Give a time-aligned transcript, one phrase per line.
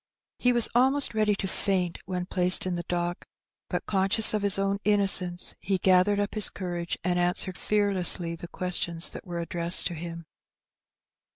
[0.39, 3.23] He was almost ready to faint when placed in the dock;
[3.69, 8.47] but^ conscious of his own innocence^ he gathered up his courage^ and answered fearlessly the
[8.47, 10.25] questioBB that were addressed to him.